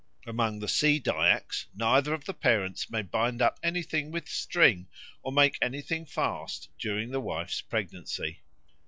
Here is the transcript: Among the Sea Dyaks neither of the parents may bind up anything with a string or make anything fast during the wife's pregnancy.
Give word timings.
Among 0.25 0.57
the 0.57 0.67
Sea 0.67 0.99
Dyaks 0.99 1.67
neither 1.75 2.11
of 2.11 2.25
the 2.25 2.33
parents 2.33 2.89
may 2.89 3.03
bind 3.03 3.39
up 3.39 3.59
anything 3.61 4.09
with 4.09 4.25
a 4.25 4.31
string 4.31 4.87
or 5.21 5.31
make 5.31 5.59
anything 5.61 6.07
fast 6.07 6.69
during 6.79 7.11
the 7.11 7.21
wife's 7.21 7.61
pregnancy. 7.61 8.39